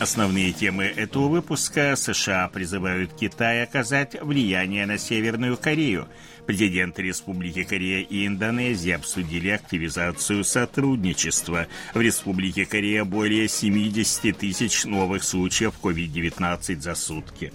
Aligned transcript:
Основные 0.00 0.52
темы 0.52 0.84
этого 0.84 1.28
выпуска 1.28 1.94
США 1.94 2.48
призывают 2.48 3.12
Китай 3.12 3.62
оказать 3.62 4.16
влияние 4.22 4.86
на 4.86 4.96
Северную 4.96 5.58
Корею. 5.58 6.08
Президенты 6.46 7.02
Республики 7.02 7.64
Корея 7.64 8.00
и 8.00 8.26
Индонезии 8.26 8.92
обсудили 8.92 9.50
активизацию 9.50 10.42
сотрудничества. 10.42 11.66
В 11.92 12.00
Республике 12.00 12.64
Корея 12.64 13.04
более 13.04 13.46
70 13.46 14.38
тысяч 14.38 14.86
новых 14.86 15.22
случаев 15.22 15.74
COVID-19 15.82 16.80
за 16.80 16.94
сутки. 16.94 17.52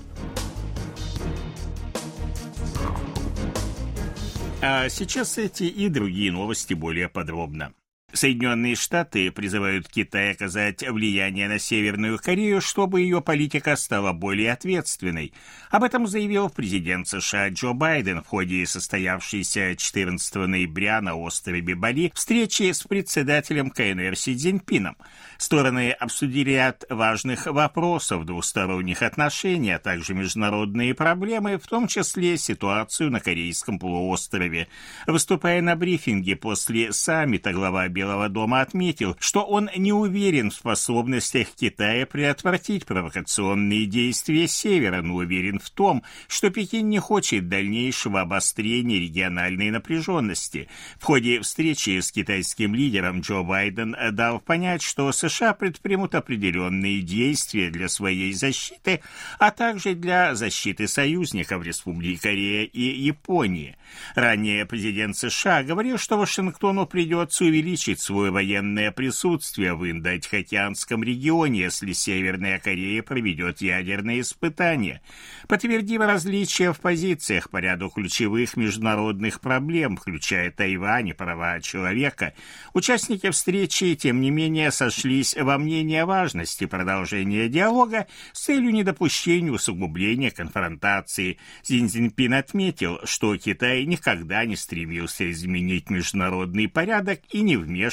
А 4.62 4.88
сейчас 4.90 5.40
эти 5.40 5.64
и 5.64 5.90
другие 5.90 6.32
новости 6.32 6.76
более 6.76 7.10
подробно. 7.10 7.74
Соединенные 8.16 8.76
Штаты 8.76 9.30
призывают 9.30 9.90
Китай 9.90 10.32
оказать 10.32 10.88
влияние 10.88 11.50
на 11.50 11.60
Северную 11.60 12.18
Корею, 12.18 12.62
чтобы 12.62 13.02
ее 13.02 13.20
политика 13.22 13.76
стала 13.76 14.14
более 14.14 14.54
ответственной. 14.54 15.34
Об 15.70 15.84
этом 15.84 16.08
заявил 16.08 16.50
президент 16.50 17.10
США 17.10 17.50
Джо 17.50 17.74
Байден 17.74 18.24
в 18.24 18.28
ходе 18.28 18.66
состоявшейся 18.66 19.76
14 19.76 20.36
ноября 20.36 21.02
на 21.02 21.16
острове 21.16 21.76
Бали 21.76 22.14
встречи 22.16 22.72
с 22.72 22.84
председателем 22.84 23.70
КНР 23.70 24.16
Си 24.16 24.36
Цзиньпином. 24.38 24.96
Стороны 25.38 25.92
обсудили 25.92 26.52
ряд 26.52 26.86
важных 26.90 27.48
вопросов 27.48 28.26
двусторонних 28.26 29.02
отношений, 29.02 29.72
а 29.72 29.80
также 29.80 30.14
международные 30.14 30.94
проблемы, 30.94 31.58
в 31.58 31.68
том 31.68 31.88
числе 31.88 32.38
ситуацию 32.38 33.12
на 33.12 33.20
Корейском 33.20 33.78
полуострове. 33.78 34.70
Выступая 35.06 35.62
на 35.62 35.76
брифинге 35.76 36.38
после 36.38 36.94
саммита, 36.94 37.52
глава 37.52 37.90
Белого 37.90 38.05
дома 38.30 38.62
отметил, 38.62 39.16
что 39.20 39.44
он 39.44 39.70
не 39.76 39.94
уверен 39.94 40.52
в 40.52 40.56
способностях 40.56 41.48
Китая 41.50 42.06
предотвратить 42.06 42.86
провокационные 42.86 43.86
действия 43.86 44.48
Севера, 44.48 45.02
но 45.02 45.16
уверен 45.16 45.60
в 45.60 45.70
том, 45.70 46.04
что 46.28 46.50
Пекин 46.50 46.90
не 46.90 47.00
хочет 47.00 47.48
дальнейшего 47.50 48.22
обострения 48.22 49.00
региональной 49.00 49.72
напряженности. 49.72 50.68
В 51.00 51.04
ходе 51.04 51.42
встречи 51.42 52.00
с 52.00 52.12
китайским 52.12 52.76
лидером 52.76 53.22
Джо 53.22 53.44
Байден 53.44 53.96
дал 54.12 54.40
понять, 54.40 54.82
что 54.82 55.12
США 55.12 55.54
предпримут 55.54 56.16
определенные 56.16 57.02
действия 57.02 57.70
для 57.70 57.90
своей 57.90 58.34
защиты, 58.34 59.02
а 59.40 59.52
также 59.52 59.96
для 59.96 60.36
защиты 60.36 60.88
союзников 60.88 61.64
Республики 61.64 62.22
Корея 62.22 62.66
и 62.66 62.82
Японии. 62.82 63.78
Ранее 64.16 64.66
президент 64.66 65.18
США 65.18 65.64
говорил, 65.64 65.98
что 65.98 66.18
Вашингтону 66.18 66.86
придется 66.86 67.46
увеличить 67.46 67.95
свое 68.00 68.32
военное 68.32 68.92
присутствие 68.92 69.74
в 69.74 69.90
Индо-Тихоокеанском 69.90 71.04
регионе, 71.04 71.62
если 71.62 71.94
Северная 71.94 72.60
Корея 72.60 73.02
проведет 73.04 73.62
ядерные 73.62 74.22
испытания. 74.22 75.02
Подтвердив 75.48 76.02
различия 76.02 76.74
в 76.74 76.80
позициях 76.80 77.50
по 77.50 77.58
ряду 77.58 77.90
ключевых 77.90 78.58
международных 78.58 79.40
проблем, 79.40 79.98
включая 79.98 80.52
Тайвань 80.52 81.10
и 81.10 81.14
права 81.14 81.62
человека, 81.62 82.34
участники 82.74 83.30
встречи, 83.30 83.96
тем 83.96 84.22
не 84.22 84.30
менее, 84.30 84.72
сошли 84.72 85.06
сошлись 85.06 85.36
во 85.36 85.58
мнении 85.58 85.98
о 85.98 86.06
важности 86.06 86.66
продолжения 86.66 87.48
диалога 87.48 88.08
с 88.34 88.46
целью 88.46 88.72
недопущения 88.72 89.52
усугубления 89.52 90.32
конфронтации. 90.32 91.38
Цзиньпин 91.64 92.34
отметил, 92.34 93.00
что 93.04 93.38
Китай 93.38 93.86
никогда 93.86 94.46
не 94.46 94.56
стремился 94.56 95.30
изменить 95.32 95.90
международный 95.90 96.68
порядок 96.68 97.22
и 97.32 97.42
не 97.42 97.58
вмешивался 97.58 97.85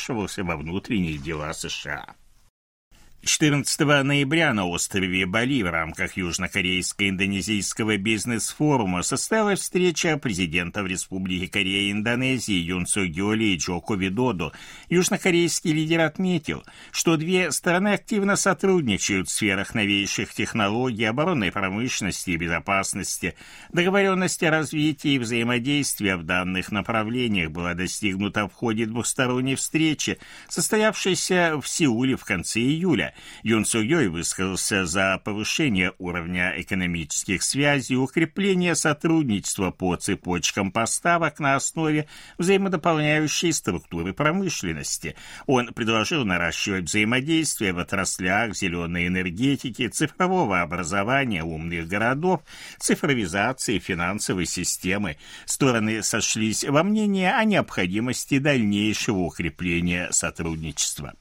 во 0.43 0.57
внутренние 0.57 1.19
дела 1.19 1.53
США. 1.53 2.17
14 3.25 4.03
ноября 4.03 4.53
на 4.53 4.67
острове 4.67 5.27
Бали 5.27 5.63
в 5.63 5.71
рамках 5.71 6.17
Южнокорейско-индонезийского 6.17 7.97
бизнес-форума 7.97 9.03
состоялась 9.03 9.61
встреча 9.61 10.19
президентов 10.19 10.89
Республики 10.89 11.47
Корея 11.47 11.83
и 11.83 11.93
Индонезии 11.93 12.55
Юн 12.55 12.85
Су 12.85 13.07
Гёли 13.07 13.45
и 13.45 13.57
Джоко 13.57 13.95
Видодо. 13.95 14.51
Южнокорейский 14.89 15.73
лидер 15.73 16.01
отметил, 16.01 16.65
что 16.91 17.17
две 17.17 17.53
стороны 17.53 17.93
активно 17.93 18.35
сотрудничают 18.35 19.29
в 19.29 19.31
сферах 19.31 19.77
новейших 19.77 20.35
технологий, 20.35 21.05
оборонной 21.05 21.53
промышленности 21.53 22.31
и 22.31 22.37
безопасности. 22.37 23.37
Договоренность 23.73 24.43
о 24.43 24.51
развитии 24.51 25.13
и 25.13 25.19
взаимодействия 25.21 26.17
в 26.17 26.25
данных 26.25 26.73
направлениях 26.73 27.53
была 27.53 27.75
достигнута 27.75 28.49
в 28.49 28.53
ходе 28.53 28.87
двусторонней 28.87 29.55
встречи, 29.55 30.19
состоявшейся 30.49 31.61
в 31.63 31.69
Сеуле 31.69 32.17
в 32.17 32.25
конце 32.25 32.59
июля. 32.59 33.12
Юн 33.43 33.65
Су 33.65 33.81
Йой 33.81 34.09
высказался 34.09 34.87
за 34.87 35.21
повышение 35.25 35.93
уровня 35.99 36.55
экономических 36.57 37.43
связей, 37.43 37.97
укрепление 37.97 38.75
сотрудничества 38.75 39.71
по 39.71 39.97
цепочкам 39.97 40.71
поставок 40.71 41.39
на 41.41 41.57
основе 41.57 42.07
взаимодополняющей 42.39 43.53
структуры 43.53 44.13
промышленности. 44.13 45.17
Он 45.47 45.73
предложил 45.73 46.25
наращивать 46.25 46.85
взаимодействие 46.85 47.73
в 47.73 47.79
отраслях 47.79 48.55
зеленой 48.55 49.07
энергетики, 49.09 49.89
цифрового 49.89 50.61
образования, 50.61 51.43
умных 51.43 51.89
городов, 51.89 52.43
цифровизации 52.79 53.79
финансовой 53.79 54.47
системы. 54.47 55.17
Стороны 55.45 56.03
сошлись 56.03 56.65
во 56.65 56.83
мнении 56.83 57.27
о 57.27 57.45
необходимости 57.45 58.39
дальнейшего 58.39 59.19
укрепления 59.19 60.09
сотрудничества. 60.11 61.15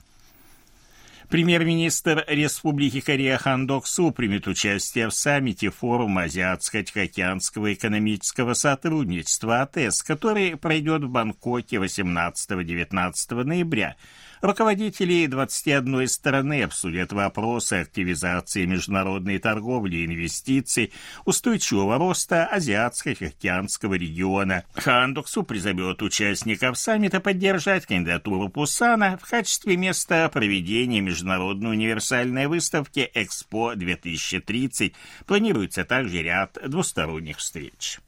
Премьер-министр 1.31 2.25
Республики 2.27 2.99
Корея 2.99 3.37
Хан 3.37 3.65
Док 3.65 3.87
Су 3.87 4.11
примет 4.11 4.47
участие 4.47 5.07
в 5.07 5.13
саммите 5.13 5.69
форума 5.69 6.23
Азиатско-Тихоокеанского 6.23 7.71
экономического 7.71 8.53
сотрудничества 8.53 9.61
АТЭС, 9.61 10.03
который 10.03 10.57
пройдет 10.57 11.05
в 11.05 11.09
Бангкоке 11.09 11.77
18-19 11.77 13.43
ноября. 13.45 13.95
Руководители 14.41 15.27
21 15.27 16.07
страны 16.07 16.63
обсудят 16.63 17.13
вопросы 17.13 17.75
активизации 17.75 18.65
международной 18.65 19.37
торговли 19.37 19.97
и 19.97 20.05
инвестиций, 20.07 20.91
устойчивого 21.25 21.99
роста 21.99 22.49
Азиатско-Тихоокеанского 22.51 23.93
региона. 23.93 24.63
Хандуксу 24.73 25.43
призовет 25.43 26.01
участников 26.01 26.79
саммита 26.79 27.19
поддержать 27.19 27.85
кандидатуру 27.85 28.49
Пусана 28.49 29.19
в 29.21 29.29
качестве 29.29 29.77
места 29.77 30.27
проведения 30.29 31.01
Международной 31.01 31.73
универсальной 31.73 32.47
выставки 32.47 33.11
«Экспо-2030». 33.13 34.93
Планируется 35.27 35.85
также 35.85 36.23
ряд 36.23 36.57
двусторонних 36.67 37.37
встреч. 37.37 37.99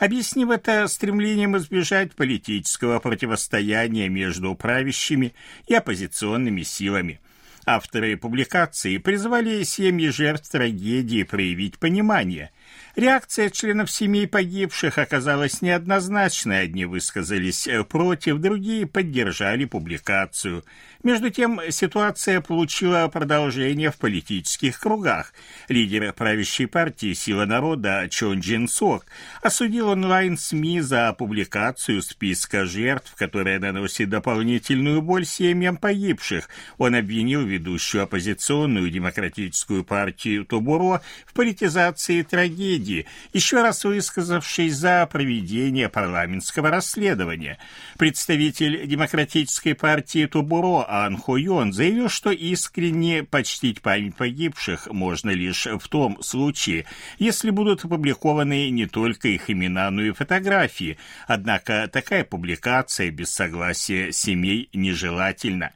объяснив 0.00 0.50
это 0.50 0.88
стремлением 0.88 1.56
избежать 1.56 2.12
политического 2.16 2.98
противостояния 2.98 4.08
между 4.08 4.52
правящими 4.56 5.32
и 5.68 5.74
оппозиционными 5.74 6.62
силами. 6.62 7.20
Авторы 7.64 8.16
публикации 8.16 8.98
призвали 8.98 9.62
семьи 9.62 10.08
жертв 10.08 10.50
трагедии 10.50 11.22
проявить 11.22 11.78
понимание– 11.78 12.50
Реакция 12.94 13.48
членов 13.48 13.90
семей 13.90 14.28
погибших 14.28 14.98
оказалась 14.98 15.62
неоднозначной. 15.62 16.64
Одни 16.64 16.84
высказались 16.84 17.66
против, 17.88 18.36
другие 18.38 18.86
поддержали 18.86 19.64
публикацию. 19.64 20.62
Между 21.02 21.30
тем, 21.30 21.58
ситуация 21.70 22.42
получила 22.42 23.08
продолжение 23.08 23.90
в 23.90 23.96
политических 23.96 24.78
кругах. 24.78 25.32
Лидер 25.68 26.12
правящей 26.12 26.66
партии 26.66 27.14
«Сила 27.14 27.46
народа» 27.46 28.06
Чон 28.10 28.40
Джин 28.40 28.68
Сок 28.68 29.06
осудил 29.40 29.88
онлайн-СМИ 29.88 30.80
за 30.82 31.12
публикацию 31.14 32.02
списка 32.02 32.66
жертв, 32.66 33.14
которая 33.16 33.58
наносит 33.58 34.10
дополнительную 34.10 35.00
боль 35.00 35.24
семьям 35.24 35.78
погибших. 35.78 36.48
Он 36.76 36.94
обвинил 36.94 37.40
ведущую 37.40 38.04
оппозиционную 38.04 38.90
демократическую 38.90 39.84
партию 39.84 40.44
Тубуро 40.44 41.00
в 41.26 41.32
политизации 41.32 42.22
трагедии 42.22 42.51
трагедии, 42.52 43.06
еще 43.32 43.62
раз 43.62 43.84
высказавшись 43.84 44.74
за 44.74 45.06
проведение 45.10 45.88
парламентского 45.88 46.70
расследования. 46.70 47.58
Представитель 47.98 48.86
Демократической 48.86 49.74
партии 49.74 50.26
Тубуро 50.26 50.84
Ан 50.88 51.16
Хо 51.16 51.36
Йон 51.36 51.72
заявил, 51.72 52.08
что 52.08 52.30
искренне 52.30 53.24
почтить 53.24 53.80
память 53.80 54.16
погибших 54.16 54.88
можно 54.88 55.30
лишь 55.30 55.66
в 55.66 55.88
том 55.88 56.22
случае, 56.22 56.84
если 57.18 57.50
будут 57.50 57.84
опубликованы 57.84 58.70
не 58.70 58.86
только 58.86 59.28
их 59.28 59.48
имена, 59.50 59.90
но 59.90 60.02
и 60.02 60.12
фотографии. 60.12 60.98
Однако 61.26 61.88
такая 61.90 62.24
публикация 62.24 63.10
без 63.10 63.30
согласия 63.30 64.12
семей 64.12 64.68
нежелательна. 64.72 65.72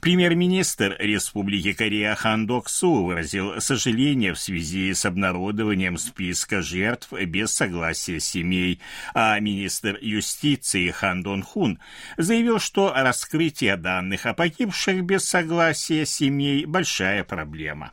Премьер-министр 0.00 0.96
Республики 0.98 1.72
Корея 1.72 2.14
Хан 2.14 2.46
Док 2.46 2.68
Су 2.68 3.04
выразил 3.04 3.60
сожаление 3.60 4.34
в 4.34 4.40
связи 4.40 4.92
с 4.94 5.04
обнародованием 5.04 5.98
списка 5.98 6.62
жертв 6.62 7.12
без 7.12 7.52
согласия 7.52 8.20
семей, 8.20 8.80
а 9.14 9.38
министр 9.40 9.98
юстиции 10.00 10.90
Хан 10.90 11.22
Дон 11.22 11.42
Хун 11.42 11.78
заявил, 12.16 12.58
что 12.58 12.92
раскрытие 12.94 13.76
данных 13.76 14.26
о 14.26 14.34
погибших 14.34 15.02
без 15.02 15.24
согласия 15.24 16.06
семей– 16.06 16.64
большая 16.66 17.24
проблема. 17.24 17.92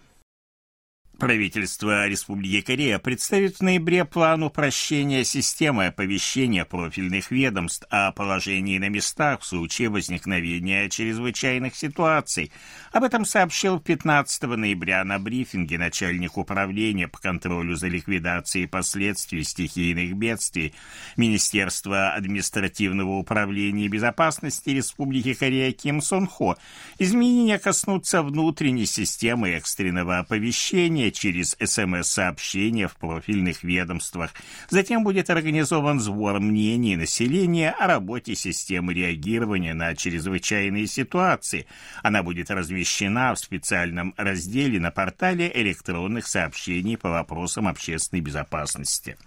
Правительство 1.20 2.08
Республики 2.08 2.60
Корея 2.62 3.00
представит 3.00 3.58
в 3.58 3.62
ноябре 3.62 4.04
план 4.04 4.44
упрощения 4.44 5.24
системы 5.24 5.88
оповещения 5.88 6.66
профильных 6.66 7.32
ведомств 7.32 7.86
о 7.90 8.12
положении 8.12 8.78
на 8.80 8.90
местах 8.90 9.40
в 9.40 9.46
случае 9.46 9.90
возникновения 9.90 10.90
чрезвычайных 10.90 11.76
ситуаций. 11.76 12.52
Об 12.92 13.04
этом 13.04 13.24
сообщил 13.24 13.80
15 13.80 14.44
ноября 14.44 15.06
на 15.06 15.18
брифинге 15.18 15.78
начальник 15.78 16.38
управления 16.38 17.08
по 17.08 17.20
контролю 17.20 17.76
за 17.76 17.88
ликвидацией 17.88 18.68
последствий 18.68 19.44
стихийных 19.44 20.16
бедствий 20.16 20.74
Министерства 21.16 22.10
административного 22.10 23.18
управления 23.18 23.86
и 23.86 23.90
безопасности 23.90 24.72
Республики 24.72 25.34
Корея 25.34 25.72
Ким 25.72 26.02
Сон 26.02 26.28
Хо. 26.28 26.58
Изменения 27.00 27.58
коснутся 27.58 28.22
внутренней 28.22 28.86
системы 28.86 29.52
экстренного 29.52 30.20
оповещения 30.20 31.05
сообщения 31.06 31.12
через 31.12 31.56
СМС-сообщения 31.60 32.88
в 32.88 32.96
профильных 32.96 33.64
ведомствах. 33.64 34.32
Затем 34.70 35.04
будет 35.04 35.30
организован 35.30 36.00
сбор 36.00 36.40
мнений 36.40 36.96
населения 36.96 37.72
о 37.72 37.88
работе 37.88 38.36
системы 38.36 38.94
реагирования 38.94 39.74
на 39.74 39.96
чрезвычайные 39.96 40.88
ситуации. 40.88 41.66
Она 42.04 42.24
будет 42.24 42.52
размещена 42.52 43.34
в 43.34 43.40
специальном 43.40 44.14
разделе 44.18 44.80
на 44.80 44.92
портале 44.92 45.52
электронных 45.54 46.28
сообщений 46.28 46.98
по 46.98 47.10
вопросам 47.10 47.68
общественной 47.68 48.22
безопасности. 48.22 49.18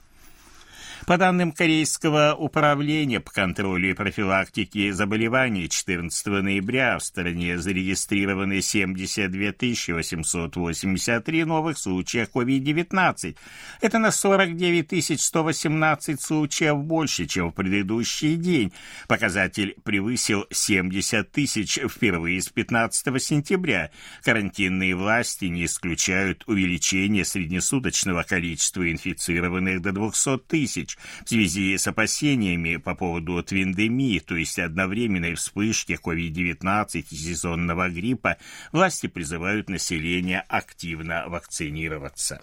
По 1.07 1.17
данным 1.17 1.53
Корейского 1.53 2.35
управления 2.35 3.21
по 3.21 3.31
контролю 3.31 3.91
и 3.91 3.95
профилактике 3.95 4.93
заболеваний 4.93 5.69
14 5.69 6.27
ноября 6.27 6.99
в 6.99 7.05
стране 7.05 7.59
зарегистрированы 7.59 8.61
72 8.61 9.53
883 9.95 11.45
новых 11.45 11.79
случая 11.79 12.29
COVID-19. 12.33 13.37
Это 13.81 13.99
на 13.99 14.11
49 14.11 15.21
118 15.21 16.21
случаев 16.21 16.79
больше, 16.79 17.27
чем 17.27 17.51
в 17.51 17.55
предыдущий 17.55 18.37
день. 18.37 18.73
Показатель 19.07 19.77
превысил 19.85 20.47
70 20.51 21.31
тысяч 21.31 21.79
впервые 21.89 22.43
с 22.43 22.49
15 22.49 23.23
сентября. 23.23 23.91
Карантинные 24.23 24.95
власти 24.95 25.47
не 25.47 25.65
исключают 25.65 26.45
увеличение 26.47 27.25
среднесуточного 27.25 28.25
количества 28.25 28.91
инфицированных 28.91 29.81
до 29.81 29.93
200 29.93 30.39
тысяч 30.39 30.88
в 31.25 31.29
связи 31.29 31.77
с 31.77 31.87
опасениями 31.87 32.77
по 32.77 32.95
поводу 32.95 33.43
твиндемии, 33.43 34.19
то 34.21 34.37
есть 34.37 34.59
одновременной 34.59 35.35
вспышки 35.35 35.99
COVID-19 36.03 37.07
и 37.11 37.17
сезонного 37.17 37.89
гриппа, 37.89 38.37
власти 38.73 39.09
призывают 39.09 39.69
население 39.69 40.45
активно 40.49 41.25
вакцинироваться. 41.29 42.41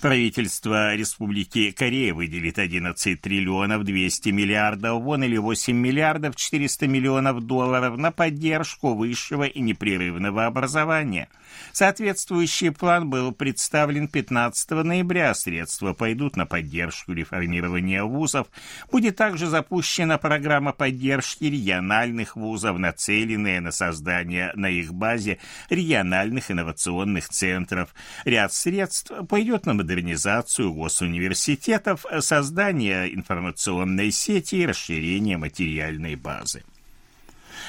Правительство 0.00 0.94
Республики 0.94 1.72
Корея 1.72 2.14
выделит 2.14 2.60
11 2.60 3.20
триллионов 3.20 3.82
200 3.82 4.28
миллиардов 4.28 5.02
вон 5.02 5.24
или 5.24 5.36
8 5.36 5.76
миллиардов 5.76 6.36
400 6.36 6.86
миллионов 6.86 7.40
долларов 7.40 7.96
на 7.98 8.12
поддержку 8.12 8.94
высшего 8.94 9.42
и 9.42 9.60
непрерывного 9.60 10.46
образования. 10.46 11.28
Соответствующий 11.72 12.70
план 12.70 13.08
был 13.10 13.32
представлен 13.32 14.08
15 14.08 14.70
ноября. 14.70 15.34
Средства 15.34 15.92
пойдут 15.92 16.36
на 16.36 16.46
поддержку 16.46 17.12
реформирования 17.12 18.02
вузов. 18.04 18.48
Будет 18.90 19.16
также 19.16 19.46
запущена 19.46 20.18
программа 20.18 20.72
поддержки 20.72 21.44
региональных 21.44 22.36
вузов, 22.36 22.78
нацеленная 22.78 23.60
на 23.60 23.70
создание 23.70 24.52
на 24.54 24.68
их 24.68 24.92
базе 24.92 25.38
региональных 25.70 26.50
инновационных 26.50 27.28
центров. 27.28 27.94
Ряд 28.24 28.52
средств 28.52 29.12
пойдет 29.28 29.66
на 29.66 29.74
модернизацию 29.74 30.72
госуниверситетов, 30.72 32.04
создание 32.20 33.14
информационной 33.14 34.10
сети 34.10 34.56
и 34.56 34.66
расширение 34.66 35.36
материальной 35.38 36.16
базы. 36.16 36.62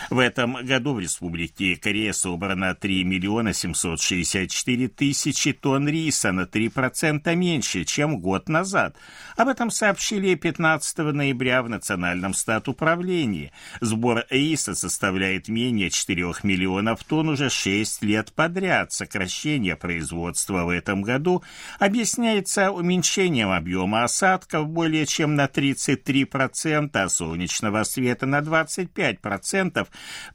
В 0.09 0.19
этом 0.19 0.65
году 0.65 0.93
в 0.93 0.99
Республике 0.99 1.75
Корея 1.75 2.13
собрано 2.13 2.75
3 2.75 3.03
миллиона 3.03 3.53
764 3.53 4.87
тысячи 4.87 5.53
тонн 5.53 5.87
риса, 5.87 6.31
на 6.31 6.41
3% 6.41 7.35
меньше, 7.35 7.85
чем 7.85 8.19
год 8.19 8.49
назад. 8.49 8.95
Об 9.37 9.47
этом 9.47 9.71
сообщили 9.71 10.35
15 10.35 10.97
ноября 10.97 11.61
в 11.63 11.69
Национальном 11.69 12.33
статуправлении. 12.33 13.51
Сбор 13.81 14.25
риса 14.29 14.75
составляет 14.75 15.47
менее 15.47 15.89
4 15.89 16.33
миллионов 16.43 17.03
тонн 17.03 17.29
уже 17.29 17.49
6 17.49 18.03
лет 18.03 18.33
подряд. 18.33 18.91
Сокращение 18.91 19.75
производства 19.75 20.63
в 20.63 20.69
этом 20.69 21.01
году 21.01 21.43
объясняется 21.79 22.71
уменьшением 22.71 23.51
объема 23.51 24.03
осадков 24.03 24.67
более 24.67 25.05
чем 25.05 25.35
на 25.35 25.45
33%, 25.45 26.89
а 26.93 27.09
солнечного 27.09 27.83
света 27.83 28.25
на 28.25 28.39
25%, 28.39 29.78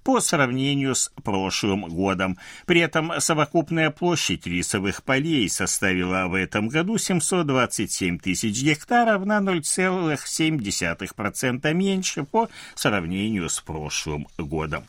по 0.02 0.20
сравнению 0.20 0.94
с 0.94 1.10
прошлым 1.22 1.82
годом. 1.82 2.38
При 2.66 2.80
этом 2.80 3.12
совокупная 3.18 3.90
площадь 3.90 4.46
рисовых 4.46 5.02
полей 5.02 5.48
составила 5.48 6.28
в 6.28 6.34
этом 6.34 6.68
году 6.68 6.98
727 6.98 8.18
тысяч 8.18 8.62
гектаров 8.62 9.24
на 9.24 9.38
0,7% 9.38 11.74
меньше 11.74 12.24
по 12.24 12.48
сравнению 12.74 13.48
с 13.48 13.60
прошлым 13.60 14.26
годом. 14.38 14.84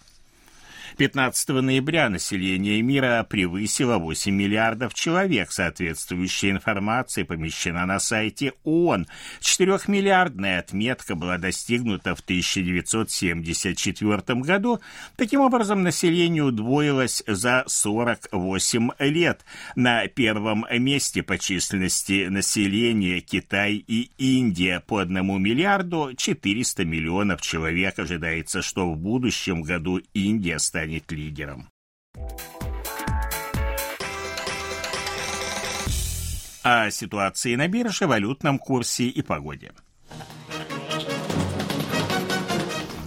15 0.95 1.49
ноября 1.49 2.09
население 2.09 2.81
мира 2.81 3.27
превысило 3.29 3.97
8 3.97 4.33
миллиардов 4.33 4.93
человек. 4.93 5.51
Соответствующая 5.51 6.51
информация 6.51 7.25
помещена 7.25 7.85
на 7.85 7.99
сайте 7.99 8.53
ООН. 8.63 9.07
Четырехмиллиардная 9.41 10.59
отметка 10.59 11.15
была 11.15 11.37
достигнута 11.37 12.15
в 12.15 12.21
1974 12.21 14.41
году. 14.41 14.79
Таким 15.17 15.41
образом, 15.41 15.83
население 15.83 16.43
удвоилось 16.43 17.23
за 17.27 17.65
48 17.67 18.91
лет. 18.99 19.43
На 19.75 20.07
первом 20.07 20.65
месте 20.71 21.23
по 21.23 21.37
численности 21.37 22.27
населения 22.29 23.19
Китай 23.19 23.83
и 23.85 24.11
Индия 24.17 24.79
по 24.79 24.99
1 24.99 25.41
миллиарду 25.41 26.13
400 26.15 26.85
миллионов 26.85 27.41
человек. 27.41 27.99
Ожидается, 27.99 28.61
что 28.61 28.89
в 28.89 28.95
будущем 28.97 29.61
году 29.61 29.99
Индия 30.13 30.57
станет 30.57 30.84
станет 30.85 31.11
лидером. 31.11 31.69
О 36.63 36.89
ситуации 36.91 37.55
на 37.55 37.67
бирже, 37.67 38.07
валютном 38.07 38.59
курсе 38.59 39.05
и 39.05 39.21
погоде. 39.21 39.71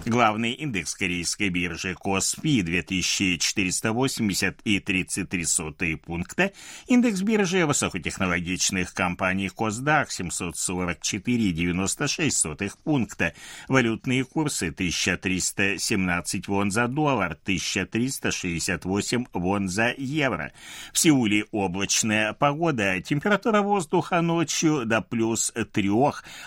Главный 0.09 0.53
индекс 0.53 0.95
корейской 0.95 1.51
биржи 1.51 1.95
Коспи 1.95 2.63
2480 2.63 4.61
и 4.65 4.81
33 4.81 5.45
сотые 5.45 5.99
пункта, 5.99 6.53
индекс 6.87 7.21
биржи 7.21 7.67
высокотехнологичных 7.67 8.95
компаний 8.95 9.51
Косдак 9.51 10.11
744 10.11 11.53
96 11.53 12.35
сотых 12.35 12.79
пункта, 12.79 13.35
валютные 13.69 14.25
курсы 14.25 14.69
1317 14.69 16.49
вон 16.49 16.71
за 16.71 16.89
доллар, 16.89 17.37
1368 17.43 19.27
вон 19.35 19.69
за 19.69 19.93
евро. 19.99 20.55
В 20.95 20.99
Сеуле 20.99 21.45
облачная 21.53 22.33
погода, 22.33 22.99
температура 23.03 23.61
воздуха 23.61 24.23
ночью 24.23 24.87
до 24.87 25.03
плюс 25.03 25.53
3, 25.53 25.91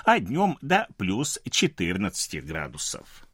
а 0.03 0.19
днем 0.19 0.57
до 0.63 0.87
плюс 0.97 1.39
14 1.47 2.43
градусов. 2.43 3.05